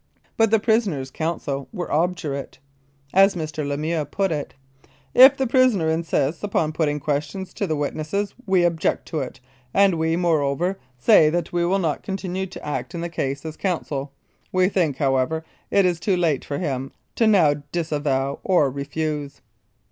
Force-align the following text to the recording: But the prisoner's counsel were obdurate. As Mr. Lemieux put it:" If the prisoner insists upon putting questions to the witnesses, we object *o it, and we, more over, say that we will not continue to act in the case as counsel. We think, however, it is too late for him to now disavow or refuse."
But 0.35 0.49
the 0.49 0.57
prisoner's 0.57 1.11
counsel 1.11 1.67
were 1.71 1.91
obdurate. 1.91 2.57
As 3.13 3.35
Mr. 3.35 3.63
Lemieux 3.63 4.03
put 4.03 4.31
it:" 4.31 4.55
If 5.25 5.37
the 5.37 5.45
prisoner 5.45 5.91
insists 5.91 6.41
upon 6.43 6.73
putting 6.73 6.99
questions 6.99 7.53
to 7.53 7.67
the 7.67 7.75
witnesses, 7.75 8.33
we 8.47 8.63
object 8.63 9.13
*o 9.13 9.19
it, 9.19 9.39
and 9.75 9.93
we, 9.99 10.15
more 10.15 10.41
over, 10.41 10.79
say 10.97 11.29
that 11.29 11.53
we 11.53 11.67
will 11.67 11.77
not 11.77 12.01
continue 12.01 12.47
to 12.47 12.65
act 12.65 12.95
in 12.95 13.01
the 13.01 13.09
case 13.09 13.45
as 13.45 13.55
counsel. 13.55 14.11
We 14.51 14.69
think, 14.69 14.97
however, 14.97 15.45
it 15.69 15.85
is 15.85 15.99
too 15.99 16.17
late 16.17 16.43
for 16.43 16.57
him 16.57 16.93
to 17.13 17.27
now 17.27 17.61
disavow 17.71 18.39
or 18.43 18.71
refuse." 18.71 19.41